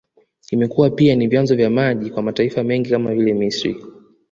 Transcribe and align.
Imekuwa 0.51 0.89
pia 0.89 1.15
ni 1.15 1.27
vyanzo 1.27 1.55
vya 1.55 1.69
maji 1.69 2.09
kwa 2.09 2.23
mataifa 2.23 2.63
mengi 2.63 2.89
kama 2.89 3.13
vile 3.15 3.33
Misri 3.33 3.83